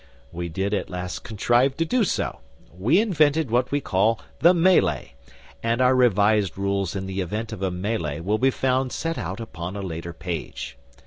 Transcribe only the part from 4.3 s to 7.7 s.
the melee, and our revised rules in the event of a